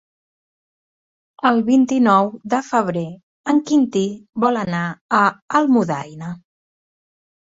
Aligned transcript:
El 1.49 1.59
vint-i-nou 1.67 2.31
de 2.55 2.61
febrer 2.69 3.05
en 3.53 3.61
Quintí 3.69 4.03
vol 4.45 4.59
anar 4.65 4.83
a 5.19 5.21
Almudaina. 5.61 6.33